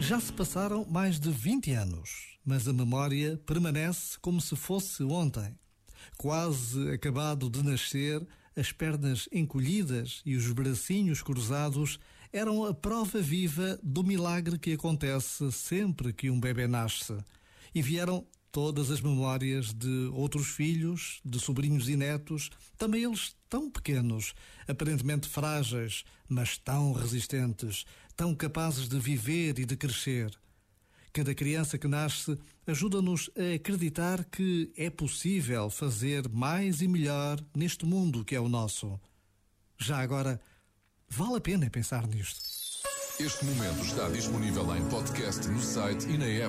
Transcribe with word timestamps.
Já 0.00 0.20
se 0.20 0.32
passaram 0.32 0.86
mais 0.88 1.18
de 1.18 1.30
20 1.30 1.72
anos, 1.72 2.38
mas 2.44 2.66
a 2.66 2.72
memória 2.72 3.36
permanece 3.44 4.18
como 4.20 4.40
se 4.40 4.56
fosse 4.56 5.02
ontem. 5.02 5.54
Quase 6.16 6.90
acabado 6.90 7.50
de 7.50 7.62
nascer, 7.62 8.26
as 8.56 8.72
pernas 8.72 9.28
encolhidas 9.32 10.22
e 10.24 10.36
os 10.36 10.50
bracinhos 10.52 11.22
cruzados 11.22 11.98
eram 12.32 12.64
a 12.64 12.72
prova 12.72 13.20
viva 13.20 13.78
do 13.82 14.02
milagre 14.02 14.58
que 14.58 14.72
acontece 14.72 15.50
sempre 15.52 16.12
que 16.12 16.30
um 16.30 16.40
bebê 16.40 16.66
nasce. 16.66 17.16
E 17.74 17.82
vieram 17.82 18.26
todas 18.50 18.90
as 18.90 19.00
memórias 19.00 19.72
de 19.72 20.10
outros 20.12 20.48
filhos, 20.48 21.20
de 21.24 21.38
sobrinhos 21.38 21.88
e 21.88 21.96
netos, 21.96 22.50
também 22.76 23.04
eles 23.04 23.36
tão 23.48 23.70
pequenos, 23.70 24.34
aparentemente 24.66 25.28
frágeis, 25.28 26.04
mas 26.28 26.58
tão 26.58 26.92
resistentes, 26.92 27.84
tão 28.16 28.34
capazes 28.34 28.88
de 28.88 28.98
viver 28.98 29.58
e 29.58 29.64
de 29.64 29.76
crescer. 29.76 30.30
Cada 31.12 31.34
criança 31.34 31.78
que 31.78 31.88
nasce 31.88 32.38
ajuda-nos 32.66 33.30
a 33.36 33.54
acreditar 33.54 34.24
que 34.24 34.72
é 34.76 34.90
possível 34.90 35.70
fazer 35.70 36.28
mais 36.28 36.80
e 36.80 36.88
melhor 36.88 37.42
neste 37.56 37.86
mundo 37.86 38.24
que 38.24 38.36
é 38.36 38.40
o 38.40 38.48
nosso. 38.48 39.00
Já 39.78 39.98
agora, 40.00 40.40
vale 41.08 41.36
a 41.36 41.40
pena 41.40 41.70
pensar 41.70 42.06
nisto. 42.06 42.40
Este 43.18 43.44
momento 43.46 43.82
está 43.82 44.08
disponível 44.10 44.76
em 44.76 44.88
podcast 44.88 45.48
no 45.48 45.60
site 45.60 46.06
e 46.08 46.16
na 46.16 46.26
app. 46.26 46.46